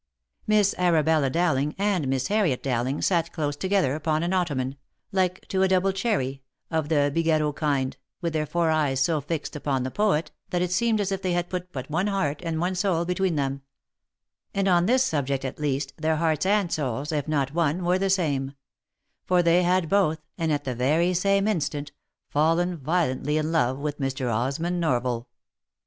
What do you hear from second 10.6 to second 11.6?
it seemed as if they had